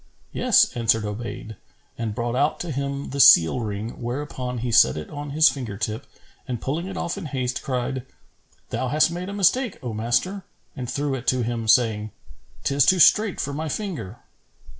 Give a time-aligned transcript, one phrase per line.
[0.33, 1.57] "Yes," answered Obayd
[1.95, 5.77] and brought out to him the seal ring; whereupon he set it on his finger
[5.77, 6.07] tip
[6.47, 8.03] and pulling it off in haste, cried,
[8.71, 10.43] "Thou hast made a mistake, O master;"
[10.75, 12.09] and threw it to him, saying,
[12.63, 14.17] "'Tis too strait for my finger."